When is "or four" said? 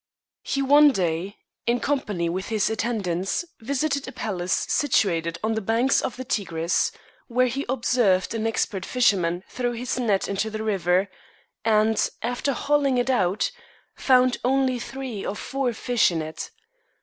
15.23-15.71